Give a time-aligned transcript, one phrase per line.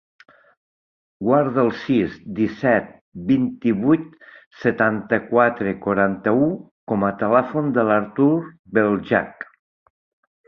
[1.25, 2.87] Guarda el sis, disset,
[3.31, 4.07] vint-i-vuit,
[4.63, 6.47] setanta-quatre, quaranta-u
[6.93, 8.31] com a telèfon de l'Artur
[8.79, 9.47] Belhaj.